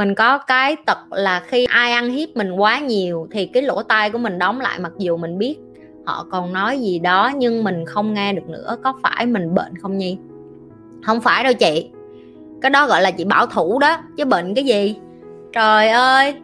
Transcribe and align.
mình 0.00 0.14
có 0.14 0.38
cái 0.38 0.76
tật 0.86 0.98
là 1.10 1.42
khi 1.46 1.64
ai 1.64 1.92
ăn 1.92 2.10
hiếp 2.10 2.28
mình 2.34 2.52
quá 2.52 2.78
nhiều 2.78 3.28
thì 3.30 3.46
cái 3.46 3.62
lỗ 3.62 3.82
tai 3.82 4.10
của 4.10 4.18
mình 4.18 4.38
đóng 4.38 4.60
lại 4.60 4.78
mặc 4.78 4.92
dù 4.98 5.16
mình 5.16 5.38
biết 5.38 5.56
họ 6.06 6.26
còn 6.30 6.52
nói 6.52 6.78
gì 6.78 6.98
đó 6.98 7.30
nhưng 7.36 7.64
mình 7.64 7.84
không 7.86 8.14
nghe 8.14 8.32
được 8.32 8.48
nữa. 8.48 8.76
Có 8.84 8.94
phải 9.02 9.26
mình 9.26 9.54
bệnh 9.54 9.78
không 9.78 9.98
nhi? 9.98 10.18
Không 11.02 11.20
phải 11.20 11.44
đâu 11.44 11.52
chị. 11.52 11.90
Cái 12.62 12.70
đó 12.70 12.86
gọi 12.86 13.02
là 13.02 13.10
chị 13.10 13.24
bảo 13.24 13.46
thủ 13.46 13.78
đó. 13.78 13.96
Chứ 14.16 14.24
bệnh 14.24 14.54
cái 14.54 14.64
gì? 14.64 14.96
Trời 15.52 15.88
ơi! 15.88 16.34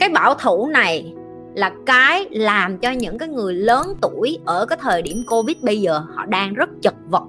Cái 0.00 0.08
bảo 0.08 0.34
thủ 0.34 0.68
này 0.68 1.12
là 1.54 1.72
cái 1.86 2.26
làm 2.30 2.78
cho 2.78 2.90
những 2.90 3.18
cái 3.18 3.28
người 3.28 3.54
lớn 3.54 3.94
tuổi 4.02 4.38
ở 4.44 4.66
cái 4.66 4.78
thời 4.82 5.02
điểm 5.02 5.22
covid 5.30 5.56
bây 5.62 5.80
giờ 5.80 6.02
họ 6.14 6.26
đang 6.26 6.54
rất 6.54 6.70
chật 6.82 6.94
vật. 7.10 7.24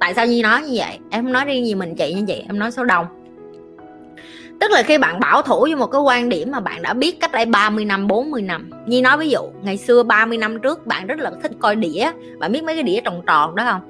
Tại 0.00 0.14
sao 0.14 0.26
nhi 0.26 0.42
nói 0.42 0.62
như 0.62 0.72
vậy? 0.74 0.98
Em 1.10 1.24
không 1.24 1.32
nói 1.32 1.44
riêng 1.44 1.66
gì 1.66 1.74
mình 1.74 1.94
chị 1.94 2.14
như 2.14 2.24
vậy 2.28 2.44
em 2.46 2.58
nói 2.58 2.70
số 2.70 2.84
đông 2.84 3.06
tức 4.60 4.70
là 4.70 4.82
khi 4.82 4.98
bạn 4.98 5.20
bảo 5.20 5.42
thủ 5.42 5.60
với 5.60 5.74
một 5.74 5.86
cái 5.86 6.00
quan 6.00 6.28
điểm 6.28 6.50
mà 6.50 6.60
bạn 6.60 6.82
đã 6.82 6.92
biết 6.94 7.20
cách 7.20 7.32
đây 7.32 7.46
30 7.46 7.84
năm 7.84 8.06
40 8.06 8.42
năm. 8.42 8.70
Nhi 8.86 9.00
nói 9.00 9.18
ví 9.18 9.30
dụ, 9.30 9.40
ngày 9.62 9.76
xưa 9.76 10.02
30 10.02 10.38
năm 10.38 10.60
trước 10.60 10.86
bạn 10.86 11.06
rất 11.06 11.18
là 11.18 11.30
thích 11.42 11.52
coi 11.58 11.76
đĩa, 11.76 12.10
bạn 12.38 12.52
biết 12.52 12.64
mấy 12.64 12.74
cái 12.74 12.82
đĩa 12.82 13.00
tròn 13.00 13.22
tròn 13.26 13.54
đó 13.54 13.64
không? 13.70 13.80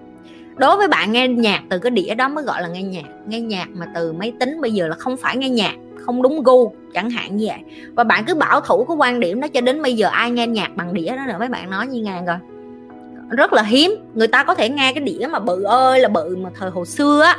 Đối 0.56 0.77
với 0.77 0.88
bạn 0.88 1.12
nghe 1.12 1.28
nhạc, 1.28 1.61
từ 1.70 1.78
cái 1.78 1.91
đĩa 1.91 2.14
đó 2.14 2.28
mới 2.28 2.45
gọi 2.45 2.62
là 2.62 2.69
nghe 2.69 2.83
nhạc. 2.83 3.05
Nghe 3.27 3.41
nhạc 3.41 3.69
mà 3.73 3.87
từ 3.95 4.12
máy 4.12 4.33
tính 4.41 4.61
bây 4.61 4.73
giờ 4.73 4.88
là 4.88 4.95
không 4.95 5.16
phải 5.16 5.37
nghe 5.37 5.48
nhạc, 5.48 5.75
không 6.06 6.23
đúng 6.23 6.42
gu, 6.42 6.73
chẳng 6.95 7.11
hạn 7.11 7.37
như 7.37 7.47
vậy. 7.48 7.59
Và 7.95 8.05
bạn 8.05 8.25
cứ 8.25 8.34
bảo 8.34 8.61
thủ 8.61 8.84
cái 8.84 8.97
quan 8.97 9.20
điểm 9.20 9.41
đó 9.41 9.48
cho 9.48 9.61
đến 9.61 9.83
bây 9.83 9.97
giờ 9.97 10.09
ai 10.09 10.30
nghe 10.30 10.47
nhạc 10.47 10.77
bằng 10.77 10.95
đĩa 10.95 11.16
đó 11.16 11.23
nữa 11.28 11.37
mấy 11.39 11.48
bạn 11.48 11.70
nói 11.70 11.87
như 11.87 12.02
ngàn 12.02 12.27
rồi 12.27 12.37
rất 13.30 13.52
là 13.52 13.62
hiếm, 13.62 13.95
người 14.14 14.27
ta 14.27 14.45
có 14.45 14.55
thể 14.55 14.69
nghe 14.69 14.92
cái 14.92 15.05
đĩa 15.05 15.27
mà 15.30 15.39
bự 15.39 15.62
ơi, 15.62 16.00
là 16.00 16.09
bự 16.09 16.37
mà 16.37 16.50
thời 16.59 16.70
hồi 16.70 16.87
xưa 16.87 17.23
á 17.23 17.37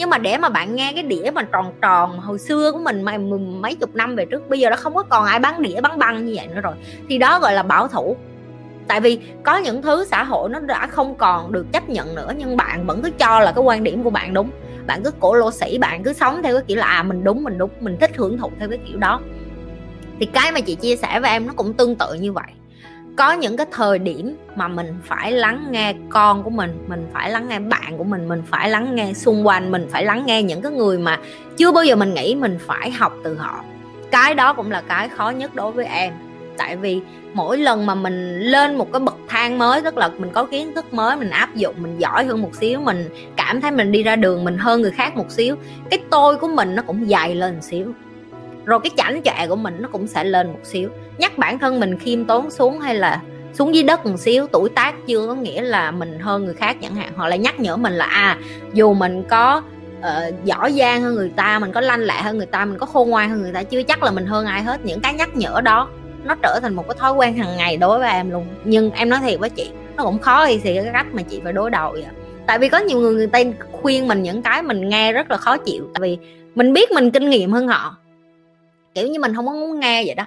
nhưng 0.00 0.10
mà 0.10 0.18
để 0.18 0.38
mà 0.38 0.48
bạn 0.48 0.76
nghe 0.76 0.92
cái 0.92 1.02
đĩa 1.02 1.30
mà 1.34 1.42
tròn 1.42 1.72
tròn 1.82 2.18
hồi 2.18 2.38
xưa 2.38 2.72
của 2.72 2.78
mình 2.78 3.02
mấy, 3.02 3.18
mấy 3.60 3.74
chục 3.74 3.94
năm 3.94 4.16
về 4.16 4.24
trước 4.24 4.48
bây 4.48 4.58
giờ 4.58 4.70
nó 4.70 4.76
không 4.76 4.94
có 4.94 5.02
còn 5.02 5.24
ai 5.24 5.38
bán 5.38 5.62
đĩa 5.62 5.80
bán 5.80 5.98
băng 5.98 6.26
như 6.26 6.32
vậy 6.36 6.46
nữa 6.46 6.60
rồi. 6.60 6.74
Thì 7.08 7.18
đó 7.18 7.40
gọi 7.40 7.54
là 7.54 7.62
bảo 7.62 7.88
thủ. 7.88 8.16
Tại 8.88 9.00
vì 9.00 9.20
có 9.42 9.56
những 9.56 9.82
thứ 9.82 10.04
xã 10.04 10.24
hội 10.24 10.48
nó 10.48 10.60
đã 10.60 10.86
không 10.86 11.14
còn 11.14 11.52
được 11.52 11.72
chấp 11.72 11.88
nhận 11.88 12.14
nữa 12.14 12.32
nhưng 12.38 12.56
bạn 12.56 12.86
vẫn 12.86 13.02
cứ 13.02 13.10
cho 13.18 13.40
là 13.40 13.52
cái 13.52 13.64
quan 13.64 13.84
điểm 13.84 14.02
của 14.02 14.10
bạn 14.10 14.34
đúng. 14.34 14.50
Bạn 14.86 15.02
cứ 15.04 15.10
cổ 15.20 15.34
lỗ 15.34 15.50
sĩ 15.50 15.78
bạn 15.78 16.02
cứ 16.02 16.12
sống 16.12 16.42
theo 16.42 16.54
cái 16.54 16.64
kiểu 16.66 16.76
là 16.76 16.86
à 16.86 17.02
mình 17.02 17.24
đúng 17.24 17.44
mình 17.44 17.58
đúng 17.58 17.70
mình 17.80 17.96
thích 18.00 18.10
hưởng 18.16 18.38
thụ 18.38 18.50
theo 18.58 18.68
cái 18.68 18.78
kiểu 18.88 18.98
đó. 18.98 19.20
Thì 20.20 20.26
cái 20.26 20.52
mà 20.52 20.60
chị 20.60 20.74
chia 20.74 20.96
sẻ 20.96 21.20
với 21.20 21.30
em 21.30 21.46
nó 21.46 21.52
cũng 21.56 21.74
tương 21.74 21.96
tự 21.96 22.14
như 22.14 22.32
vậy 22.32 22.59
có 23.20 23.32
những 23.32 23.56
cái 23.56 23.66
thời 23.72 23.98
điểm 23.98 24.36
mà 24.56 24.68
mình 24.68 24.94
phải 25.04 25.32
lắng 25.32 25.66
nghe 25.70 25.94
con 26.08 26.42
của 26.42 26.50
mình 26.50 26.84
mình 26.88 27.06
phải 27.12 27.30
lắng 27.30 27.48
nghe 27.48 27.58
bạn 27.58 27.98
của 27.98 28.04
mình 28.04 28.28
mình 28.28 28.42
phải 28.46 28.70
lắng 28.70 28.94
nghe 28.94 29.12
xung 29.12 29.46
quanh, 29.46 29.70
mình 29.70 29.88
phải 29.90 30.04
lắng 30.04 30.22
nghe 30.26 30.42
những 30.42 30.62
cái 30.62 30.72
người 30.72 30.98
mà 30.98 31.18
chưa 31.56 31.72
bao 31.72 31.84
giờ 31.84 31.96
mình 31.96 32.14
nghĩ 32.14 32.34
mình 32.34 32.58
phải 32.66 32.90
học 32.90 33.16
từ 33.24 33.36
họ. 33.36 33.64
Cái 34.10 34.34
đó 34.34 34.52
cũng 34.52 34.70
là 34.70 34.82
cái 34.88 35.08
khó 35.08 35.30
nhất 35.30 35.54
đối 35.54 35.72
với 35.72 35.86
em. 35.86 36.12
Tại 36.56 36.76
vì 36.76 37.00
mỗi 37.34 37.58
lần 37.58 37.86
mà 37.86 37.94
mình 37.94 38.40
lên 38.40 38.78
một 38.78 38.92
cái 38.92 39.00
bậc 39.00 39.16
thang 39.28 39.58
mới, 39.58 39.82
tức 39.82 39.96
là 39.96 40.08
mình 40.18 40.30
có 40.32 40.44
kiến 40.44 40.74
thức 40.74 40.94
mới, 40.94 41.16
mình 41.16 41.30
áp 41.30 41.54
dụng, 41.54 41.74
mình 41.78 41.98
giỏi 41.98 42.24
hơn 42.24 42.42
một 42.42 42.54
xíu, 42.54 42.80
mình 42.80 43.08
cảm 43.36 43.60
thấy 43.60 43.70
mình 43.70 43.92
đi 43.92 44.02
ra 44.02 44.16
đường 44.16 44.44
mình 44.44 44.58
hơn 44.58 44.82
người 44.82 44.90
khác 44.90 45.16
một 45.16 45.30
xíu, 45.30 45.56
cái 45.90 46.00
tôi 46.10 46.36
của 46.36 46.48
mình 46.48 46.74
nó 46.74 46.82
cũng 46.82 47.06
dày 47.08 47.34
lên 47.34 47.54
một 47.54 47.62
xíu. 47.62 47.92
Rồi 48.64 48.80
cái 48.80 48.90
chảnh 48.96 49.22
chọe 49.24 49.46
của 49.48 49.56
mình 49.56 49.76
nó 49.80 49.88
cũng 49.92 50.06
sẽ 50.06 50.24
lên 50.24 50.46
một 50.46 50.60
xíu 50.62 50.90
nhắc 51.20 51.38
bản 51.38 51.58
thân 51.58 51.80
mình 51.80 51.98
khiêm 51.98 52.24
tốn 52.24 52.50
xuống 52.50 52.80
hay 52.80 52.94
là 52.94 53.22
xuống 53.52 53.74
dưới 53.74 53.82
đất 53.82 54.06
một 54.06 54.16
xíu 54.16 54.46
tuổi 54.46 54.68
tác 54.68 54.94
chưa 55.06 55.26
có 55.26 55.34
nghĩa 55.34 55.62
là 55.62 55.90
mình 55.90 56.18
hơn 56.18 56.44
người 56.44 56.54
khác 56.54 56.76
chẳng 56.82 56.94
hạn. 56.94 57.12
Họ 57.16 57.28
lại 57.28 57.38
nhắc 57.38 57.60
nhở 57.60 57.76
mình 57.76 57.92
là 57.92 58.04
à 58.04 58.38
dù 58.72 58.94
mình 58.94 59.22
có 59.28 59.62
uh, 59.98 60.44
giỏi 60.44 60.72
giang 60.72 61.02
hơn 61.02 61.14
người 61.14 61.32
ta 61.36 61.58
mình 61.58 61.72
có 61.72 61.80
lanh 61.80 62.00
lẹ 62.00 62.22
hơn 62.22 62.36
người 62.36 62.46
ta 62.46 62.64
mình 62.64 62.78
có 62.78 62.86
khôn 62.86 63.10
ngoan 63.10 63.30
hơn 63.30 63.42
người 63.42 63.52
ta 63.52 63.62
chưa 63.62 63.82
chắc 63.82 64.02
là 64.02 64.10
mình 64.10 64.26
hơn 64.26 64.46
ai 64.46 64.62
hết. 64.62 64.84
Những 64.84 65.00
cái 65.00 65.14
nhắc 65.14 65.36
nhở 65.36 65.60
đó 65.64 65.88
nó 66.24 66.34
trở 66.42 66.58
thành 66.62 66.74
một 66.74 66.88
cái 66.88 66.96
thói 66.98 67.12
quen 67.12 67.36
hàng 67.36 67.56
ngày 67.56 67.76
đối 67.76 67.98
với 67.98 68.10
em 68.10 68.30
luôn. 68.30 68.46
Nhưng 68.64 68.90
em 68.90 69.08
nói 69.08 69.20
thiệt 69.22 69.40
với 69.40 69.50
chị 69.50 69.70
nó 69.96 70.04
cũng 70.04 70.18
khó 70.18 70.46
thì 70.46 70.58
cái 70.62 70.90
cách 70.92 71.06
mà 71.12 71.22
chị 71.22 71.40
phải 71.44 71.52
đối 71.52 71.70
đầu 71.70 71.92
vậy 71.92 72.04
tại 72.50 72.58
vì 72.58 72.68
có 72.68 72.78
nhiều 72.78 72.98
người 72.98 73.14
người 73.14 73.26
ta 73.26 73.38
khuyên 73.72 74.08
mình 74.08 74.22
những 74.22 74.42
cái 74.42 74.62
mình 74.62 74.88
nghe 74.88 75.12
rất 75.12 75.30
là 75.30 75.36
khó 75.36 75.56
chịu. 75.56 75.88
Tại 75.94 76.00
vì 76.00 76.18
mình 76.54 76.72
biết 76.72 76.90
mình 76.90 77.10
kinh 77.10 77.30
nghiệm 77.30 77.52
hơn 77.52 77.68
họ. 77.68 77.96
Kiểu 78.94 79.08
như 79.08 79.20
mình 79.20 79.34
không 79.34 79.46
có 79.46 79.52
muốn 79.52 79.80
nghe 79.80 80.02
vậy 80.06 80.14
đó 80.14 80.26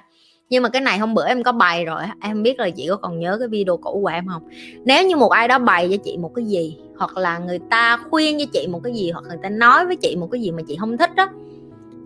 nhưng 0.54 0.62
mà 0.62 0.68
cái 0.68 0.82
này 0.82 0.98
hôm 0.98 1.14
bữa 1.14 1.26
em 1.26 1.42
có 1.42 1.52
bày 1.52 1.84
rồi, 1.84 2.02
em 2.20 2.42
biết 2.42 2.58
là 2.58 2.70
chị 2.70 2.86
có 2.88 2.96
còn 2.96 3.18
nhớ 3.18 3.36
cái 3.38 3.48
video 3.48 3.76
cũ 3.76 4.00
của 4.02 4.08
em 4.08 4.26
không? 4.28 4.42
Nếu 4.84 5.06
như 5.06 5.16
một 5.16 5.28
ai 5.28 5.48
đó 5.48 5.58
bày 5.58 5.88
cho 5.90 5.96
chị 6.04 6.16
một 6.16 6.34
cái 6.34 6.44
gì, 6.44 6.78
hoặc 6.96 7.16
là 7.16 7.38
người 7.38 7.58
ta 7.70 7.98
khuyên 8.10 8.38
cho 8.38 8.44
chị 8.52 8.66
một 8.66 8.80
cái 8.84 8.92
gì, 8.92 9.10
hoặc 9.10 9.24
người 9.28 9.38
ta 9.42 9.48
nói 9.48 9.86
với 9.86 9.96
chị 9.96 10.16
một 10.16 10.28
cái 10.32 10.40
gì 10.40 10.50
mà 10.50 10.62
chị 10.68 10.76
không 10.80 10.96
thích 10.96 11.14
đó 11.14 11.28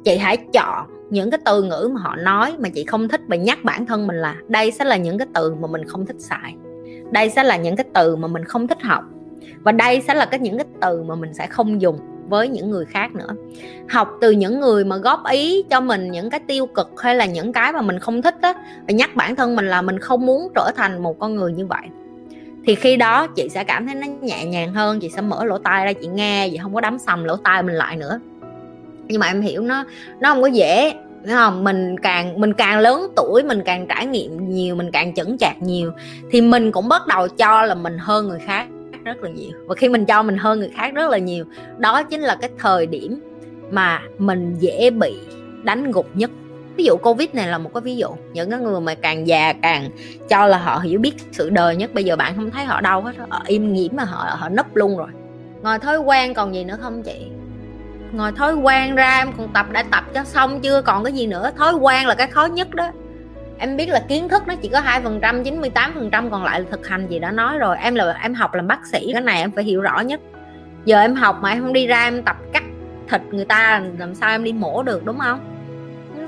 chị 0.04 0.16
hãy 0.16 0.36
chọn 0.52 0.86
những 1.10 1.30
cái 1.30 1.40
từ 1.44 1.62
ngữ 1.62 1.90
mà 1.94 2.00
họ 2.00 2.16
nói 2.16 2.54
mà 2.58 2.68
chị 2.68 2.84
không 2.84 3.08
thích 3.08 3.20
và 3.26 3.36
nhắc 3.36 3.64
bản 3.64 3.86
thân 3.86 4.06
mình 4.06 4.16
là 4.16 4.36
đây 4.48 4.70
sẽ 4.70 4.84
là 4.84 4.96
những 4.96 5.18
cái 5.18 5.26
từ 5.34 5.54
mà 5.54 5.68
mình 5.68 5.84
không 5.84 6.06
thích 6.06 6.16
xài. 6.18 6.54
Đây 7.10 7.30
sẽ 7.30 7.42
là 7.42 7.56
những 7.56 7.76
cái 7.76 7.86
từ 7.94 8.16
mà 8.16 8.28
mình 8.28 8.44
không 8.44 8.68
thích 8.68 8.82
học. 8.82 9.04
Và 9.62 9.72
đây 9.72 10.00
sẽ 10.00 10.14
là 10.14 10.26
cái 10.26 10.40
những 10.40 10.58
cái 10.58 10.66
từ 10.80 11.02
mà 11.02 11.14
mình 11.14 11.34
sẽ 11.34 11.46
không 11.46 11.80
dùng 11.80 11.98
với 12.28 12.48
những 12.48 12.70
người 12.70 12.84
khác 12.84 13.14
nữa. 13.14 13.30
Học 13.88 14.10
từ 14.20 14.30
những 14.30 14.60
người 14.60 14.84
mà 14.84 14.96
góp 14.96 15.20
ý 15.30 15.62
cho 15.70 15.80
mình 15.80 16.10
những 16.10 16.30
cái 16.30 16.40
tiêu 16.40 16.66
cực 16.66 16.90
hay 17.02 17.14
là 17.14 17.26
những 17.26 17.52
cái 17.52 17.72
mà 17.72 17.82
mình 17.82 17.98
không 17.98 18.22
thích 18.22 18.36
á, 18.42 18.54
và 18.86 18.92
nhắc 18.92 19.16
bản 19.16 19.36
thân 19.36 19.56
mình 19.56 19.68
là 19.68 19.82
mình 19.82 19.98
không 19.98 20.26
muốn 20.26 20.48
trở 20.54 20.70
thành 20.76 21.02
một 21.02 21.18
con 21.18 21.36
người 21.36 21.52
như 21.52 21.66
vậy. 21.66 21.86
Thì 22.66 22.74
khi 22.74 22.96
đó 22.96 23.26
chị 23.26 23.48
sẽ 23.48 23.64
cảm 23.64 23.86
thấy 23.86 23.94
nó 23.94 24.06
nhẹ 24.20 24.44
nhàng 24.44 24.74
hơn, 24.74 25.00
chị 25.00 25.08
sẽ 25.08 25.20
mở 25.20 25.44
lỗ 25.44 25.58
tai 25.58 25.84
ra 25.84 25.92
chị 25.92 26.06
nghe, 26.06 26.48
chị 26.48 26.58
không 26.62 26.74
có 26.74 26.80
đắm 26.80 26.98
sầm 26.98 27.24
lỗ 27.24 27.36
tai 27.36 27.62
mình 27.62 27.74
lại 27.74 27.96
nữa. 27.96 28.20
Nhưng 29.06 29.20
mà 29.20 29.26
em 29.26 29.40
hiểu 29.40 29.62
nó 29.62 29.84
nó 30.20 30.32
không 30.32 30.42
có 30.42 30.48
dễ 30.48 30.94
Đúng 31.22 31.34
không? 31.34 31.64
Mình 31.64 31.98
càng 31.98 32.40
mình 32.40 32.52
càng 32.52 32.78
lớn 32.78 33.12
tuổi, 33.16 33.42
mình 33.42 33.62
càng 33.64 33.86
trải 33.88 34.06
nghiệm 34.06 34.50
nhiều, 34.50 34.74
mình 34.74 34.90
càng 34.90 35.14
chững 35.14 35.38
chạc 35.38 35.62
nhiều, 35.62 35.92
thì 36.30 36.40
mình 36.40 36.72
cũng 36.72 36.88
bắt 36.88 37.06
đầu 37.06 37.28
cho 37.28 37.62
là 37.62 37.74
mình 37.74 37.98
hơn 37.98 38.28
người 38.28 38.38
khác 38.38 38.66
rất 39.08 39.22
là 39.22 39.30
nhiều. 39.30 39.50
Và 39.66 39.74
khi 39.74 39.88
mình 39.88 40.04
cho 40.06 40.22
mình 40.22 40.36
hơn 40.36 40.58
người 40.58 40.70
khác 40.76 40.94
rất 40.94 41.10
là 41.10 41.18
nhiều. 41.18 41.44
Đó 41.78 42.02
chính 42.02 42.20
là 42.20 42.36
cái 42.40 42.50
thời 42.58 42.86
điểm 42.86 43.20
mà 43.70 44.02
mình 44.18 44.56
dễ 44.58 44.90
bị 44.90 45.18
đánh 45.62 45.90
gục 45.90 46.06
nhất. 46.14 46.30
Ví 46.76 46.84
dụ 46.84 46.96
covid 46.96 47.28
này 47.32 47.48
là 47.48 47.58
một 47.58 47.70
cái 47.74 47.80
ví 47.80 47.96
dụ. 47.96 48.08
Những 48.32 48.50
cái 48.50 48.58
người 48.58 48.80
mà 48.80 48.94
càng 48.94 49.26
già 49.26 49.52
càng 49.52 49.90
cho 50.28 50.46
là 50.46 50.58
họ 50.58 50.78
hiểu 50.78 51.00
biết 51.00 51.14
sự 51.32 51.50
đời 51.50 51.76
nhất. 51.76 51.94
Bây 51.94 52.04
giờ 52.04 52.16
bạn 52.16 52.32
không 52.36 52.50
thấy 52.50 52.64
họ 52.64 52.80
đâu 52.80 53.00
hết. 53.00 53.12
Họ 53.28 53.42
im 53.46 53.72
nhiễm 53.72 53.90
mà 53.96 54.04
họ 54.04 54.36
họ 54.38 54.48
nấp 54.48 54.76
luôn 54.76 54.96
rồi. 54.96 55.08
Ngồi 55.62 55.78
thói 55.78 55.98
quen 55.98 56.34
còn 56.34 56.54
gì 56.54 56.64
nữa 56.64 56.76
không 56.80 57.02
chị? 57.02 57.26
Ngồi 58.12 58.32
thói 58.32 58.54
quen 58.54 58.94
ra, 58.94 59.18
em 59.18 59.32
còn 59.38 59.52
tập, 59.52 59.66
đã 59.72 59.82
tập 59.82 60.04
cho 60.14 60.24
xong 60.24 60.60
chưa? 60.60 60.82
Còn 60.82 61.04
cái 61.04 61.12
gì 61.12 61.26
nữa? 61.26 61.50
Thói 61.56 61.74
quen 61.74 62.06
là 62.06 62.14
cái 62.14 62.26
khó 62.26 62.44
nhất 62.44 62.74
đó 62.74 62.90
em 63.58 63.76
biết 63.76 63.88
là 63.88 64.04
kiến 64.08 64.28
thức 64.28 64.42
nó 64.46 64.54
chỉ 64.54 64.68
có 64.68 64.80
hai 64.80 65.00
phần 65.00 65.20
trăm, 65.22 65.44
chín 65.44 65.60
mươi 65.60 65.70
tám 65.70 65.92
phần 65.94 66.10
trăm 66.10 66.30
còn 66.30 66.44
lại 66.44 66.60
là 66.60 66.66
thực 66.70 66.86
hành 66.88 67.06
gì 67.08 67.18
đã 67.18 67.30
nói 67.30 67.58
rồi. 67.58 67.76
Em 67.82 67.94
là, 67.94 68.18
em 68.22 68.34
học 68.34 68.54
làm 68.54 68.66
bác 68.66 68.86
sĩ, 68.86 69.10
cái 69.12 69.22
này 69.22 69.40
em 69.40 69.50
phải 69.50 69.64
hiểu 69.64 69.80
rõ 69.80 70.00
nhất. 70.00 70.20
Giờ 70.84 71.00
em 71.00 71.14
học 71.14 71.38
mà 71.42 71.50
em 71.50 71.62
không 71.62 71.72
đi 71.72 71.86
ra 71.86 72.04
em 72.04 72.22
tập 72.22 72.36
cắt 72.52 72.62
thịt 73.08 73.20
người 73.30 73.44
ta, 73.44 73.82
làm 73.98 74.14
sao 74.14 74.30
em 74.30 74.44
đi 74.44 74.52
mổ 74.52 74.82
được, 74.82 75.04
đúng 75.04 75.18
không? 75.18 75.40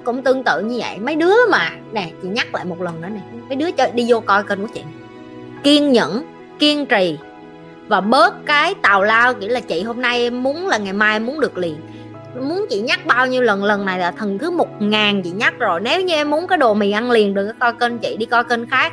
Cũng 0.05 0.23
tương 0.23 0.45
tự 0.45 0.61
như 0.61 0.79
vậy. 0.81 0.99
Mấy 0.99 1.17
đứa 1.17 1.35
mà, 1.51 1.71
nè, 1.93 2.11
chị 2.23 2.29
nhắc 2.29 2.55
lại 2.55 2.65
một 2.65 2.83
lần 2.83 3.01
nữa 3.01 3.09
nè. 3.15 3.21
Mấy 3.49 3.57
đứa 3.57 3.71
cho 3.71 3.89
đi 3.95 4.07
vô 4.09 4.21
coi 4.21 4.45
kênh 4.45 4.61
của 4.61 4.69
chị 4.75 4.83
kiên 5.63 5.93
nhẫn, 5.93 6.25
kiên 6.59 6.87
trì 6.87 7.19
và 7.89 8.01
bớt 8.01 8.47
cái 8.47 8.75
tào 8.83 9.03
lao 9.03 9.35
kiểu 9.35 9.49
là 9.49 9.61
chị 9.61 9.83
hôm 9.83 10.01
nay 10.01 10.23
em 10.23 10.43
muốn 10.43 10.69
là 10.69 10.79
ngày 10.79 10.93
mai 10.93 11.17
em 11.17 11.27
muốn 11.27 11.41
được 11.41 11.59
liền 11.59 11.77
muốn 12.35 12.67
chị 12.71 12.81
nhắc 12.81 13.07
bao 13.07 13.27
nhiêu 13.27 13.43
lần 13.43 13.65
lần 13.65 13.85
này 13.87 13.99
là 13.99 14.11
thần 14.11 14.39
thứ 14.39 14.51
một 14.51 14.83
ngàn 14.83 15.23
chị 15.23 15.31
nhắc 15.31 15.59
rồi. 15.59 15.81
Nếu 15.81 16.03
như 16.03 16.15
em 16.15 16.31
muốn 16.31 16.47
cái 16.47 16.59
đồ 16.59 16.75
mì 16.75 16.91
ăn 16.91 17.11
liền, 17.11 17.35
đừng 17.35 17.47
có 17.47 17.53
coi 17.59 17.73
kênh 17.73 17.99
chị, 17.99 18.17
đi 18.17 18.27
coi 18.27 18.45
kênh 18.45 18.67
khác. 18.67 18.93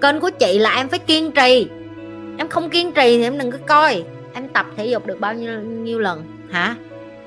Kênh 0.00 0.20
của 0.20 0.30
chị 0.30 0.58
là 0.58 0.74
em 0.74 0.88
phải 0.88 0.98
kiên 0.98 1.32
trì. 1.32 1.68
Em 2.38 2.48
không 2.48 2.70
kiên 2.70 2.92
trì 2.92 3.18
thì 3.18 3.22
em 3.22 3.38
đừng 3.38 3.50
có 3.50 3.58
coi. 3.66 4.04
Em 4.34 4.48
tập 4.48 4.66
thể 4.76 4.86
dục 4.86 5.06
được 5.06 5.20
bao 5.20 5.34
nhiêu 5.34 5.60
nhiêu 5.60 5.98
lần? 5.98 6.24
Hả? 6.50 6.74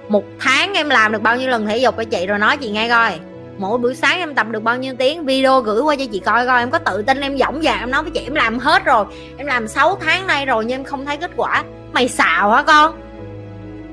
Một 0.10 0.24
tháng 0.40 0.74
em 0.74 0.90
làm 0.90 1.12
được 1.12 1.22
bao 1.22 1.38
nhiêu 1.38 1.50
lần 1.50 1.68
thể 1.68 1.78
dục 1.78 1.98
cho 1.98 2.04
chị 2.04 2.26
rồi 2.26 2.40
nói 2.40 2.58
chị 2.58 2.70
nghe 2.70 2.90
coi. 2.90 3.20
Mỗi 3.58 3.78
buổi 3.78 3.96
sáng 3.96 4.20
em 4.20 4.36
tập 4.36 4.48
được 4.52 4.64
bao 4.64 4.78
nhiêu 4.78 4.94
tiếng? 4.98 5.26
Video 5.26 5.62
gửi 5.62 5.82
qua 5.82 5.96
cho 5.96 6.06
chị 6.12 6.20
coi 6.20 6.46
coi. 6.46 6.60
Em 6.60 6.72
có 6.72 6.78
tự 6.78 7.02
tin 7.02 7.22
em 7.22 7.38
dõng 7.38 7.62
dạc 7.64 7.80
em 7.80 7.92
nói 7.92 8.04
với 8.04 8.12
chị, 8.12 8.20
em 8.20 8.36
làm 8.36 8.60
hết 8.60 8.86
rồi. 8.86 9.06
Em 9.38 9.48
làm 9.48 9.68
6 9.68 9.98
tháng 10.02 10.28
nay 10.28 10.46
rồi 10.46 10.66
nhưng 10.66 10.80
em 10.80 10.84
không 10.84 11.06
thấy 11.06 11.18
kết 11.18 11.32
quả. 11.36 11.64
Mày 11.94 12.08
xạo 12.08 12.52
hả 12.52 12.64
con? 12.64 12.96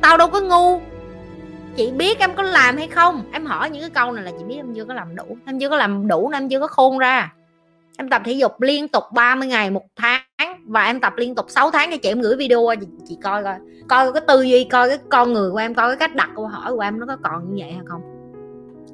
Tao 0.01 0.17
đâu 0.17 0.29
có 0.29 0.41
ngu 0.41 0.81
chị 1.79 1.91
biết 1.91 2.19
em 2.19 2.31
có 2.37 2.43
làm 2.43 2.77
hay 2.77 2.89
không? 2.89 3.23
Em 3.33 3.47
hỏi 3.47 3.71
những 3.71 3.81
cái 3.81 3.91
câu 3.91 4.13
này 4.13 4.25
là 4.25 4.31
chị 4.39 4.45
biết 4.45 4.57
em 4.57 4.75
chưa 4.75 4.85
có 4.85 4.95
làm 4.95 5.17
đủ. 5.17 5.37
Em 5.47 5.59
chưa 5.59 5.69
có 5.69 5.77
làm 5.77 6.09
đủ 6.09 6.31
em 6.35 6.49
chưa 6.49 6.61
có 6.61 6.67
khôn 6.67 6.99
ra. 6.99 7.33
Em 7.99 8.09
tập 8.09 8.23
thể 8.25 8.33
dục 8.33 8.61
liên 8.61 8.89
tục 8.89 9.05
30 9.13 9.49
ngày 9.49 9.71
một 9.71 9.87
tháng 9.97 10.23
và 10.67 10.85
em 10.85 11.01
tập 11.01 11.13
liên 11.17 11.35
tục 11.35 11.47
6 11.49 11.71
tháng 11.71 11.91
cho 11.91 11.97
chị. 12.03 12.09
Em 12.09 12.21
gửi 12.21 12.37
video 12.37 12.61
qua 12.61 12.75
chị, 12.75 12.87
chị 13.09 13.19
coi 13.23 13.45
coi. 13.45 13.55
Coi 13.89 14.13
cái 14.13 14.23
tư 14.29 14.43
duy 14.43 14.65
coi 14.65 14.89
cái 14.89 14.99
con 15.09 15.33
người 15.33 15.51
của 15.51 15.57
em 15.57 15.75
coi 15.75 15.89
cái 15.89 15.97
cách 15.97 16.15
đặt 16.15 16.31
câu 16.37 16.47
hỏi 16.47 16.73
của 16.75 16.81
em 16.81 17.01
nó 17.01 17.07
có 17.07 17.17
còn 17.23 17.55
như 17.55 17.63
vậy 17.65 17.73
hay 17.73 17.85
không? 17.87 18.01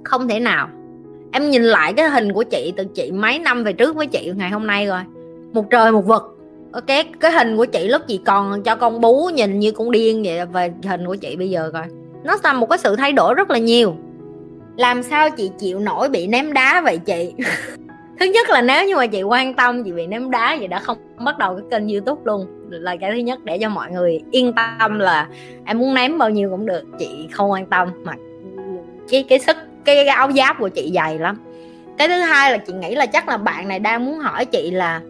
Không 0.05 0.29
thể 0.29 0.41
nào. 0.41 0.69
Em 1.33 1.51
nhìn 1.51 1.63
lại 1.63 1.93
cái 1.93 2.09
hình 2.09 2.33
của 2.33 2.45
chị 2.45 2.73
từ 2.77 2.85
chị 2.95 3.13
mấy 3.13 3.39
năm 3.39 3.65
về 3.65 3.73
trước 3.73 3.97
với 3.97 4.07
chị 4.07 4.33
ngày 4.37 4.51
hôm 4.51 4.67
nay 4.67 4.87
rồi. 4.87 5.01
Một 5.53 5.71
trời 5.71 5.93
một 5.93 6.07
vực. 6.07 6.23
Ok 6.73 6.87
cái 7.21 7.33
hình 7.33 7.57
của 7.57 7.67
chị 7.67 7.89
lúc 7.89 8.03
chị 8.09 8.21
còn 8.27 8.63
cho 8.63 8.77
con 8.77 9.01
bú 9.01 9.31
nhìn 9.35 9.59
như 9.59 9.71
con 9.71 9.91
điên 9.91 10.23
vậy 10.23 10.47
về 10.47 10.73
hình 10.85 11.07
của 11.07 11.17
chị 11.17 11.37
bây 11.37 11.51
giờ 11.51 11.71
coi 11.73 11.85
nó 12.25 12.37
là 12.44 12.53
một 12.53 12.69
cái 12.71 12.79
sự 12.79 12.97
thay 12.97 13.12
đổi 13.12 13.35
rất 13.35 13.50
là 13.50 13.59
nhiều. 13.59 13.97
Làm 14.76 15.03
sao 15.03 15.31
chị 15.31 15.50
chịu 15.59 15.79
nổi 15.79 16.09
bị 16.09 16.26
ném 16.26 16.53
đá 16.53 16.81
vậy 16.81 16.99
chị? 16.99 17.32
Thứ 18.21 18.26
nhất 18.26 18.50
là 18.50 18.62
nếu 18.62 18.87
như 18.87 18.97
mà 18.97 19.06
chị 19.06 19.23
quan 19.23 19.55
tâm 19.55 19.85
chị 19.85 19.93
bị 19.93 20.06
ném 20.06 20.31
đá 20.31 20.56
vậy 20.59 20.69
đã 20.69 20.79
không 20.79 20.99
bắt 21.25 21.38
đầu 21.38 21.56
cái 21.56 21.65
kênh 21.71 21.88
youtube 21.88 22.23
luôn. 22.25 22.47
Là 22.71 22.97
cái 22.97 23.11
thứ 23.12 23.19
nhất 23.19 23.44
để 23.44 23.59
cho 23.59 23.69
mọi 23.69 23.91
người 23.91 24.21
yên 24.31 24.53
tâm 24.79 24.99
là 24.99 25.29
em 25.65 25.79
muốn 25.79 25.94
ném 25.94 26.19
bao 26.19 26.31
nhiêu 26.31 26.50
cũng 26.50 26.67
được 26.67 26.82
chị 26.99 27.29
không 27.32 27.50
quan 27.50 27.67
tâm 27.67 27.88
mà 28.05 28.12
cái 29.11 29.25
cái 29.29 29.38
sức 29.38 29.56
cái, 29.85 29.97
cái 29.97 30.06
áo 30.06 30.32
giáp 30.32 30.59
của 30.59 30.69
chị 30.69 30.93
dày 30.94 31.19
lắm. 31.19 31.38
Cái 31.99 32.09
thứ 32.09 32.21
hai 32.21 32.53
là 32.53 32.59
chị 32.59 32.73
nghĩ 32.73 32.94
là 32.94 33.06
chắc 33.06 33.29
là 33.29 33.37
bạn 33.37 33.69
này 33.69 33.79
đang 33.79 34.05
muốn 34.06 34.19
hỏi 34.19 34.44
chị 34.44 34.71
là 34.71 35.00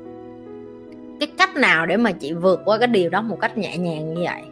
cái 1.20 1.28
cách 1.38 1.56
nào 1.56 1.87
để 1.87 1.96
mà 1.96 2.12
chị 2.12 2.32
vượt 2.32 2.61
qua 2.64 2.78
cái 2.78 2.88
điều 2.88 3.11
đó 3.11 3.22
một 3.22 3.40
cách 3.40 3.58
nhẹ 3.58 3.76
nhàng 3.76 4.14
như 4.14 4.22
vậy? 4.25 4.43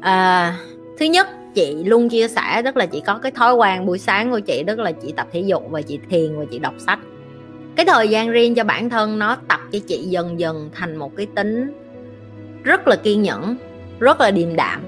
À, 0.00 0.54
thứ 0.98 1.06
nhất 1.06 1.28
chị 1.58 1.84
luôn 1.84 2.08
chia 2.08 2.28
sẻ, 2.28 2.62
tức 2.64 2.76
là 2.76 2.86
chị 2.86 3.02
có 3.06 3.18
cái 3.18 3.32
thói 3.32 3.54
quen 3.54 3.86
buổi 3.86 3.98
sáng 3.98 4.30
của 4.30 4.40
chị, 4.40 4.64
tức 4.66 4.78
là 4.78 4.92
chị 4.92 5.12
tập 5.12 5.26
thể 5.32 5.40
dục 5.40 5.62
và 5.70 5.82
chị 5.82 5.98
thiền 6.10 6.38
và 6.38 6.44
chị 6.50 6.58
đọc 6.58 6.74
sách. 6.78 6.98
Cái 7.76 7.86
thời 7.86 8.08
gian 8.08 8.30
riêng 8.30 8.54
cho 8.54 8.64
bản 8.64 8.90
thân 8.90 9.18
nó 9.18 9.36
tập 9.48 9.60
cho 9.72 9.78
chị 9.86 9.98
dần 9.98 10.40
dần 10.40 10.70
thành 10.74 10.96
một 10.96 11.16
cái 11.16 11.26
tính 11.34 11.72
rất 12.64 12.88
là 12.88 12.96
kiên 12.96 13.22
nhẫn, 13.22 13.56
rất 13.98 14.20
là 14.20 14.30
điềm 14.30 14.56
đạm 14.56 14.82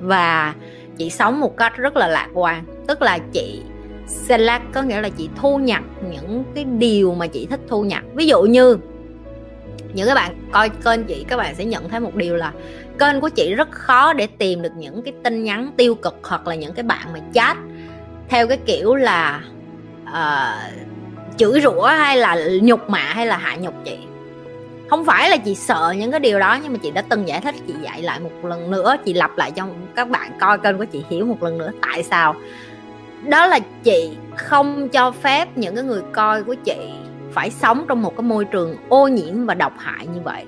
và 0.00 0.54
chị 0.98 1.10
sống 1.10 1.40
một 1.40 1.56
cách 1.56 1.76
rất 1.76 1.96
là 1.96 2.08
lạc 2.08 2.28
quan. 2.34 2.64
Tức 2.86 3.02
là 3.02 3.18
chị 3.32 3.60
select, 4.06 4.62
có 4.72 4.82
nghĩa 4.82 5.00
là 5.00 5.08
chị 5.08 5.28
thu 5.36 5.58
nhập 5.58 5.82
những 6.10 6.44
cái 6.54 6.64
điều 6.64 7.14
mà 7.14 7.26
chị 7.26 7.46
thích 7.46 7.60
thu 7.68 7.82
nhập. 7.82 8.02
Ví 8.14 8.26
dụ 8.26 8.42
như 8.42 8.76
những 9.94 10.08
các 10.08 10.14
bạn 10.14 10.34
coi 10.52 10.68
kênh 10.68 11.04
chị 11.04 11.24
các 11.28 11.36
bạn 11.36 11.54
sẽ 11.54 11.64
nhận 11.64 11.88
thấy 11.88 12.00
một 12.00 12.14
điều 12.14 12.36
là 12.36 12.52
kênh 12.98 13.20
của 13.20 13.28
chị 13.28 13.54
rất 13.54 13.70
khó 13.70 14.12
để 14.12 14.26
tìm 14.26 14.62
được 14.62 14.72
những 14.76 15.02
cái 15.02 15.14
tin 15.24 15.44
nhắn 15.44 15.70
tiêu 15.76 15.94
cực 15.94 16.18
hoặc 16.22 16.46
là 16.46 16.54
những 16.54 16.74
cái 16.74 16.82
bạn 16.82 17.12
mà 17.12 17.20
chat 17.34 17.56
theo 18.28 18.46
cái 18.46 18.58
kiểu 18.66 18.94
là 18.94 19.40
uh, 20.04 20.72
chửi 21.36 21.60
rủa 21.60 21.82
hay 21.82 22.16
là 22.16 22.36
nhục 22.62 22.90
mạ 22.90 22.98
hay 22.98 23.26
là 23.26 23.36
hạ 23.36 23.56
nhục 23.56 23.74
chị. 23.84 23.98
Không 24.90 25.04
phải 25.04 25.30
là 25.30 25.36
chị 25.36 25.54
sợ 25.54 25.94
những 25.98 26.10
cái 26.10 26.20
điều 26.20 26.38
đó 26.38 26.58
nhưng 26.62 26.72
mà 26.72 26.78
chị 26.82 26.90
đã 26.90 27.02
từng 27.02 27.28
giải 27.28 27.40
thích 27.40 27.54
chị 27.66 27.74
dạy 27.82 28.02
lại 28.02 28.20
một 28.20 28.30
lần 28.44 28.70
nữa 28.70 28.96
chị 29.04 29.14
lặp 29.14 29.36
lại 29.36 29.50
cho 29.50 29.66
các 29.96 30.08
bạn 30.08 30.32
coi 30.40 30.58
kênh 30.58 30.78
của 30.78 30.84
chị 30.84 31.04
hiểu 31.10 31.26
một 31.26 31.42
lần 31.42 31.58
nữa 31.58 31.70
tại 31.82 32.02
sao. 32.02 32.34
Đó 33.28 33.46
là 33.46 33.58
chị 33.84 34.16
không 34.36 34.88
cho 34.88 35.10
phép 35.10 35.48
những 35.56 35.74
cái 35.74 35.84
người 35.84 36.02
coi 36.12 36.42
của 36.42 36.54
chị 36.54 36.90
phải 37.34 37.50
sống 37.50 37.84
trong 37.88 38.02
một 38.02 38.16
cái 38.16 38.22
môi 38.22 38.44
trường 38.44 38.76
ô 38.88 39.08
nhiễm 39.08 39.46
và 39.46 39.54
độc 39.54 39.72
hại 39.78 40.06
như 40.06 40.20
vậy. 40.24 40.44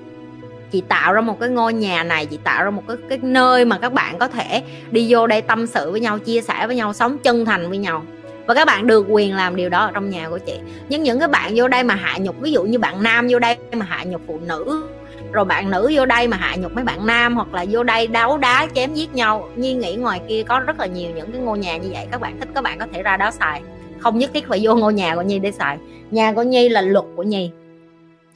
Chị 0.71 0.81
tạo 0.81 1.13
ra 1.13 1.21
một 1.21 1.39
cái 1.39 1.49
ngôi 1.49 1.73
nhà 1.73 2.03
này, 2.03 2.25
chị 2.25 2.39
tạo 2.43 2.63
ra 2.63 2.69
một 2.69 2.83
cái 2.87 2.97
cái 3.09 3.19
nơi 3.21 3.65
mà 3.65 3.77
các 3.79 3.93
bạn 3.93 4.17
có 4.17 4.27
thể 4.27 4.63
đi 4.91 5.05
vô 5.09 5.27
đây 5.27 5.41
tâm 5.41 5.67
sự 5.67 5.91
với 5.91 5.99
nhau, 5.99 6.19
chia 6.19 6.41
sẻ 6.41 6.67
với 6.67 6.75
nhau, 6.75 6.93
sống 6.93 7.17
chân 7.17 7.45
thành 7.45 7.69
với 7.69 7.77
nhau. 7.77 8.03
Và 8.45 8.53
các 8.53 8.65
bạn 8.65 8.87
được 8.87 9.05
quyền 9.09 9.35
làm 9.35 9.55
điều 9.55 9.69
đó 9.69 9.79
ở 9.79 9.91
trong 9.93 10.09
nhà 10.09 10.29
của 10.29 10.37
chị. 10.37 10.59
Nhưng 10.89 11.03
những 11.03 11.19
cái 11.19 11.27
bạn 11.27 11.51
vô 11.55 11.67
đây 11.67 11.83
mà 11.83 11.95
hạ 11.95 12.17
nhục, 12.17 12.41
ví 12.41 12.51
dụ 12.51 12.63
như 12.63 12.79
bạn 12.79 13.03
nam 13.03 13.27
vô 13.29 13.39
đây 13.39 13.55
mà 13.73 13.85
hạ 13.89 14.03
nhục 14.03 14.21
phụ 14.27 14.39
nữ, 14.47 14.87
rồi 15.31 15.45
bạn 15.45 15.71
nữ 15.71 15.91
vô 15.93 16.05
đây 16.05 16.27
mà 16.27 16.37
hạ 16.37 16.55
nhục 16.55 16.73
mấy 16.73 16.83
bạn 16.83 17.05
nam 17.05 17.35
hoặc 17.35 17.53
là 17.53 17.65
vô 17.69 17.83
đây 17.83 18.07
đấu 18.07 18.37
đá, 18.37 18.67
chém 18.75 18.93
giết 18.93 19.13
nhau 19.13 19.49
nhi 19.55 19.73
nghĩ 19.73 19.95
ngoài 19.95 20.21
kia 20.29 20.43
có 20.47 20.59
rất 20.59 20.79
là 20.79 20.85
nhiều 20.85 21.09
những 21.15 21.31
cái 21.31 21.41
ngôi 21.41 21.57
nhà 21.57 21.77
như 21.77 21.89
vậy. 21.91 22.07
Các 22.11 22.21
bạn 22.21 22.39
thích, 22.39 22.49
các 22.55 22.63
bạn 22.63 22.79
có 22.79 22.85
thể 22.93 23.03
ra 23.03 23.17
đó 23.17 23.31
xài 23.31 23.61
không 23.99 24.17
nhất 24.17 24.31
thiết 24.33 24.47
phải 24.47 24.59
vô 24.63 24.75
ngôi 24.75 24.93
nhà 24.93 25.15
của 25.15 25.21
nhi 25.21 25.39
để 25.39 25.51
xài. 25.51 25.77
Nhà 26.11 26.33
của 26.33 26.43
nhi 26.43 26.69
là 26.69 26.81
luật 26.81 27.05
của 27.15 27.23
nhi. 27.23 27.51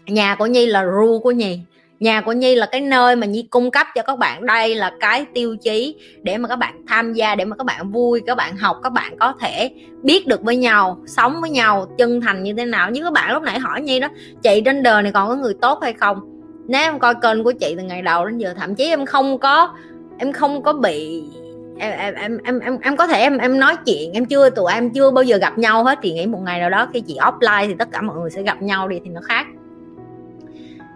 Nhà 0.08 0.36
của 0.36 0.46
nhi 0.46 0.66
là 0.66 0.86
rule 0.86 1.20
của 1.24 1.32
nhi. 1.32 1.60
Nhà 2.00 2.22
của 2.22 2.32
nhi 2.32 2.56
là 2.56 2.66
cái 2.66 2.82
nơi 2.82 3.16
mà 3.16 3.28
nhi 3.28 3.48
cung 3.50 3.72
cấp 3.72 3.88
cho 3.96 4.02
các 4.02 4.20
bạn. 4.20 4.46
Đây 4.46 4.76
là 4.76 4.94
cái 5.00 5.26
tiêu 5.34 5.56
chí 5.56 5.96
để 6.24 6.38
mà 6.38 6.48
các 6.48 6.56
bạn 6.56 6.82
tham 6.88 7.14
gia, 7.14 7.36
để 7.36 7.46
mà 7.46 7.56
các 7.56 7.64
bạn 7.64 7.92
vui, 7.92 8.22
các 8.26 8.36
bạn 8.36 8.58
học, 8.58 8.78
các 8.84 8.90
bạn 8.94 9.18
có 9.20 9.34
thể 9.40 9.72
biết 10.04 10.28
được 10.28 10.42
với 10.42 10.58
nhau, 10.58 10.98
sống 11.08 11.42
với 11.42 11.50
nhau, 11.50 11.88
chân 11.98 12.22
thành 12.22 12.44
như 12.44 12.54
thế 12.54 12.66
nào. 12.66 12.92
Như 12.92 13.04
các 13.04 13.14
bạn 13.14 13.34
lúc 13.34 13.44
nãy 13.44 13.60
hỏi 13.60 13.82
nhi 13.82 14.00
đó, 14.00 14.08
chị 14.44 14.62
trên 14.66 14.84
đời 14.84 15.04
này 15.04 15.12
còn 15.12 15.30
có 15.30 15.36
người 15.36 15.54
tốt 15.62 15.80
hay 15.82 15.94
không? 15.94 16.18
Nếu 16.68 16.82
em 16.82 17.00
coi 17.00 17.16
kênh 17.22 17.44
của 17.44 17.52
chị 17.52 17.76
từ 17.78 17.84
ngày 17.84 18.02
đầu 18.02 18.26
đến 18.26 18.38
giờ, 18.38 18.54
thậm 18.60 18.76
chí 18.76 18.86
em 18.86 19.06
không 19.06 19.38
có, 19.38 19.74
em 20.18 20.34
không 20.34 20.64
có 20.64 20.74
bị 20.74 21.24
em 21.82 21.94
em 21.98 22.16
em 22.16 22.38
em 22.44 22.60
em, 22.60 22.78
em 22.82 22.98
có 22.98 23.08
thể 23.08 23.22
em 23.22 23.38
em 23.38 23.60
nói 23.60 23.76
chuyện 23.86 24.14
em 24.14 24.26
chưa 24.26 24.50
tụi 24.50 24.74
em 24.74 24.90
chưa 24.90 25.12
bao 25.12 25.24
giờ 25.24 25.38
gặp 25.38 25.58
nhau 25.58 25.84
hết 25.84 26.00
thì 26.02 26.14
nghĩ 26.14 26.26
một 26.26 26.40
ngày 26.46 26.60
nào 26.60 26.70
đó 26.70 26.88
khi 26.94 27.02
chị 27.02 27.18
offline 27.20 27.68
thì 27.68 27.76
tất 27.80 27.88
cả 27.92 28.02
mọi 28.02 28.18
người 28.18 28.30
sẽ 28.30 28.42
gặp 28.42 28.62
nhau 28.62 28.88
đi 28.88 29.00
thì 29.04 29.10
nó 29.10 29.22
khác. 29.24 29.46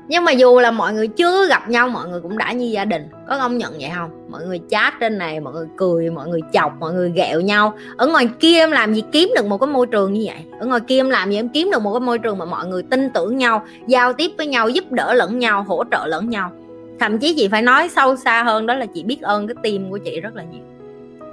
Nhưng 0.08 0.26
mà 0.26 0.32
dù 0.32 0.60
là 0.60 0.72
mọi 0.72 0.94
người 0.94 1.08
chưa 1.08 1.48
gặp 1.48 1.70
nhau 1.70 1.90
mọi 1.90 2.08
người 2.08 2.22
cũng 2.22 2.38
đã 2.38 2.52
như 2.52 2.66
gia 2.66 2.86
đình 2.86 3.08
có 3.28 3.38
công 3.38 3.58
nhận 3.58 3.74
vậy 3.80 3.90
không? 3.96 4.10
Mọi 4.30 4.46
người 4.46 4.60
chat 4.70 4.94
trên 5.00 5.18
này 5.18 5.40
mọi 5.40 5.54
người 5.54 5.68
cười 5.78 6.10
mọi 6.10 6.28
người 6.28 6.42
chọc 6.54 6.80
mọi 6.80 6.94
người 6.94 7.12
ghẹo 7.16 7.42
nhau. 7.42 7.74
Ở 7.98 8.08
ngoài 8.08 8.30
kia 8.40 8.58
em 8.58 8.72
làm 8.72 8.94
gì 8.94 9.04
kiếm 9.12 9.30
được 9.36 9.46
một 9.46 9.58
cái 9.58 9.68
môi 9.68 9.88
trường 9.88 10.14
như 10.14 10.24
vậy? 10.26 10.38
Ở 10.60 10.66
ngoài 10.66 10.81
kia 10.88 11.00
em 11.00 11.10
làm 11.10 11.31
gì 11.31 11.38
em 11.38 11.50
kiếm 11.50 11.70
được 11.72 11.81
một 11.81 11.94
cái 11.94 12.00
môi 12.00 12.20
trường 12.20 12.38
mà 12.38 12.46
mọi 12.46 12.66
người 12.66 12.84
tin 12.84 13.10
tưởng 13.10 13.38
nhau 13.38 13.66
giao 13.88 14.14
tiếp 14.14 14.31
với 14.38 14.48
nhau 14.48 14.70
giúp 14.70 14.92
đỡ 14.92 15.14
lẫn 15.14 15.40
nhau 15.40 15.66
hỗ 15.68 15.84
trợ 15.92 16.06
lẫn 16.08 16.30
nhau? 16.30 16.52
Thậm 17.00 17.18
chí 17.18 17.34
chị 17.38 17.48
phải 17.48 17.62
nói 17.62 17.90
sâu 17.90 18.16
xa 18.16 18.44
hơn 18.44 18.66
đó 18.66 18.74
là 18.74 18.86
chị 18.86 19.04
biết 19.04 19.22
ơn 19.22 19.48
cái 19.48 19.56
team 19.64 19.90
của 19.90 19.98
chị 19.98 20.20
rất 20.20 20.36
là 20.36 20.44
nhiều 20.44 20.75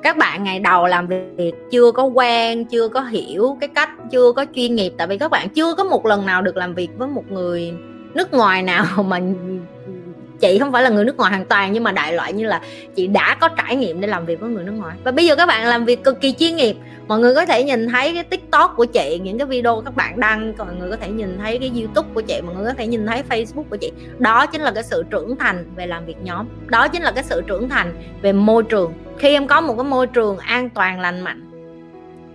các 0.03 0.17
bạn 0.17 0.45
ngày 0.45 0.59
đầu 0.59 0.87
làm 0.87 1.07
việc 1.07 1.53
chưa 1.71 1.93
có 1.93 2.05
quen, 2.05 2.65
chưa 2.65 2.89
có 2.89 3.01
hiểu 3.01 3.57
cái 3.61 3.69
cách, 3.69 3.91
chưa 4.11 4.33
có 4.33 4.47
chuyên 4.55 4.75
nghiệp. 4.75 4.93
Tại 4.99 5.07
vì 5.07 5.19
các 5.19 5.31
bạn 5.31 5.49
chưa 5.49 5.75
có 5.75 5.85
một 5.85 6.07
lần 6.07 6.27
nào 6.27 6.43
được 6.43 6.57
làm 6.57 6.75
việc 6.75 6.89
với 6.99 7.09
một 7.09 7.31
người 7.31 7.73
nước 8.15 8.33
ngoài 8.33 8.63
nào 8.63 9.03
mà 9.03 9.21
chị 10.41 10.59
không 10.59 10.73
phải 10.73 10.83
là 10.83 10.91
người 10.91 11.05
nước 11.05 11.17
ngoài 11.17 11.31
hoàn 11.31 11.45
toàn, 11.45 11.73
nhưng 11.73 11.85
mà 11.85 11.93
đại 11.93 12.13
loại 12.13 12.33
như 12.33 12.47
là 12.47 12.61
chị 12.95 13.07
đã 13.07 13.37
có 13.41 13.49
trải 13.49 13.77
nghiệm 13.77 14.01
để 14.01 14.09
làm 14.09 14.27
việc 14.27 14.41
với 14.41 14.51
người 14.51 14.65
nước 14.65 14.73
ngoài. 14.73 14.97
Và 15.05 15.13
bây 15.13 15.27
giờ 15.27 15.37
các 15.37 15.47
bạn 15.47 15.67
làm 15.67 15.85
việc 15.85 16.05
cực 16.05 16.21
kỳ 16.21 16.33
chuyên 16.33 16.57
nghiệp 16.57 16.77
mọi 17.13 17.21
người 17.21 17.35
có 17.35 17.47
thể 17.47 17.65
nhìn 17.65 17.89
thấy 17.89 18.15
cái 18.15 18.25
tiktok 18.25 18.75
của 18.77 18.85
chị, 18.85 19.21
những 19.23 19.39
cái 19.39 19.47
video 19.47 19.83
các 19.85 19.97
bạn 19.97 20.21
đăng, 20.21 20.53
mọi 20.59 20.75
người 20.79 20.91
có 20.91 20.97
thể 20.97 21.09
nhìn 21.09 21.39
thấy 21.39 21.59
cái 21.59 21.73
youtube 21.75 22.09
của 22.15 22.21
chị, 22.21 22.41
mọi 22.47 22.55
người 22.55 22.65
có 22.65 22.75
thể 22.75 22.87
nhìn 22.87 23.07
thấy 23.07 23.23
facebook 23.29 23.65
của 23.71 23.77
chị. 23.77 23.93
Đó 24.19 24.47
chính 24.47 24.61
là 24.61 24.71
cái 24.71 24.83
sự 24.83 25.05
trưởng 25.11 25.37
thành 25.37 25.73
về 25.77 25.87
làm 25.87 26.07
việc 26.07 26.17
nhóm. 26.23 26.47
Đó 26.67 26.89
chính 26.89 27.03
là 27.03 27.13
cái 27.13 27.25
sự 27.25 27.43
trưởng 27.47 27.69
thành 27.69 27.95
về 28.23 28.33
môi 28.33 28.63
trường. 28.63 28.93
Khi 29.19 29.33
em 29.33 29.47
có 29.47 29.61
một 29.61 29.75
cái 29.77 29.85
môi 29.85 30.07
trường 30.07 30.39
an 30.39 30.71
toàn, 30.71 31.01
lành 31.01 31.21
mạnh, 31.21 31.51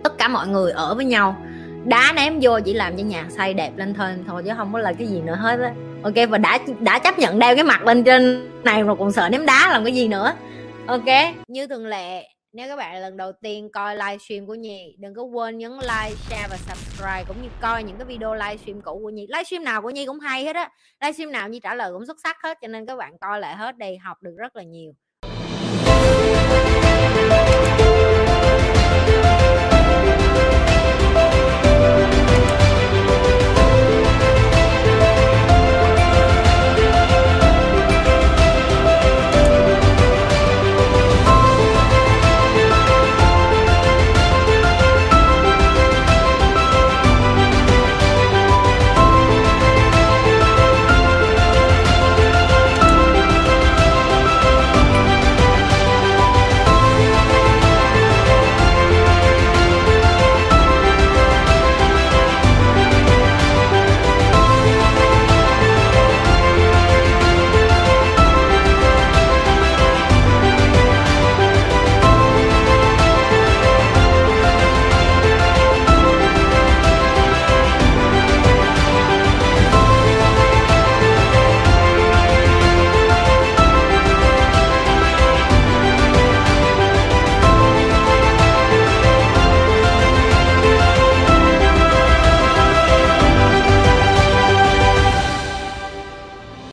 tất 0.02 0.18
cả 0.18 0.28
mọi 0.28 0.46
người 0.46 0.72
ở 0.72 0.94
với 0.94 1.04
nhau, 1.04 1.36
đá 1.84 2.12
ném 2.16 2.38
vô 2.42 2.60
chỉ 2.64 2.74
làm 2.74 2.96
cho 2.96 3.04
nhà 3.04 3.26
xây 3.28 3.54
đẹp 3.54 3.70
lên 3.76 3.94
thôi 3.94 4.08
thôi 4.26 4.42
chứ 4.44 4.50
không 4.56 4.72
có 4.72 4.78
là 4.78 4.92
cái 4.92 5.06
gì 5.06 5.20
nữa 5.20 5.36
hết 5.40 5.60
á. 5.60 5.72
Ok, 6.02 6.14
và 6.30 6.38
đã 6.38 6.58
đã 6.80 6.98
chấp 6.98 7.18
nhận 7.18 7.38
đeo 7.38 7.54
cái 7.54 7.64
mặt 7.64 7.86
lên 7.86 8.04
trên 8.04 8.50
này 8.64 8.82
rồi 8.82 8.96
còn 8.98 9.12
sợ 9.12 9.28
ném 9.28 9.46
đá 9.46 9.68
làm 9.72 9.84
cái 9.84 9.94
gì 9.94 10.08
nữa. 10.08 10.32
Ok, 10.86 11.34
như 11.48 11.66
thường 11.66 11.86
lệ 11.86 12.28
nếu 12.58 12.68
các 12.68 12.76
bạn 12.76 13.00
lần 13.00 13.16
đầu 13.16 13.32
tiên 13.32 13.68
coi 13.72 13.96
livestream 13.96 14.46
của 14.46 14.54
Nhi 14.54 14.96
Đừng 14.98 15.14
có 15.14 15.22
quên 15.22 15.58
nhấn 15.58 15.72
like, 15.72 16.14
share 16.28 16.48
và 16.50 16.56
subscribe 16.56 17.24
Cũng 17.28 17.42
như 17.42 17.48
coi 17.62 17.84
những 17.84 17.96
cái 17.96 18.04
video 18.04 18.34
livestream 18.34 18.80
cũ 18.80 19.00
của 19.02 19.10
Nhi. 19.10 19.26
Livestream 19.28 19.64
nào 19.64 19.82
của 19.82 19.90
Nhi 19.90 20.06
cũng 20.06 20.20
hay 20.20 20.44
hết 20.44 20.56
á. 20.56 20.70
Livestream 21.00 21.32
nào 21.32 21.48
Nhi 21.48 21.60
trả 21.60 21.74
lời 21.74 21.92
cũng 21.92 22.06
xuất 22.06 22.16
sắc 22.22 22.36
hết 22.42 22.58
Cho 22.62 22.68
nên 22.68 22.86
các 22.86 22.96
bạn 22.96 23.18
coi 23.18 23.40
lại 23.40 23.56
hết 23.56 23.76
đi 23.76 23.96
học 23.96 24.22
được 24.22 24.34
rất 24.38 24.56
là 24.56 24.62
nhiều. 24.62 24.92